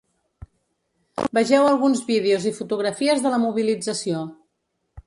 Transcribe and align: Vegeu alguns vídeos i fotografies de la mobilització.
Vegeu 1.39 1.67
alguns 1.67 2.03
vídeos 2.09 2.49
i 2.53 2.55
fotografies 2.63 3.23
de 3.27 3.35
la 3.37 3.43
mobilització. 3.47 4.27